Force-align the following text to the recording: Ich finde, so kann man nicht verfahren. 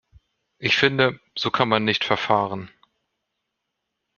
Ich 0.57 0.77
finde, 0.77 1.19
so 1.37 1.51
kann 1.51 1.69
man 1.69 1.83
nicht 1.83 2.03
verfahren. 2.03 2.71